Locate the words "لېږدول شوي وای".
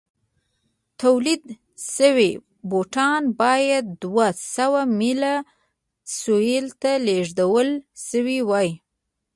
7.07-8.69